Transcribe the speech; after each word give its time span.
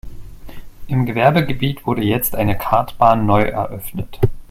Im 0.87 1.05
Gewerbegebiet 1.05 1.85
wurde 1.85 2.01
jetzt 2.01 2.35
eine 2.35 2.57
Kartbahn 2.57 3.27
neu 3.27 3.43
eröffnet. 3.43 4.19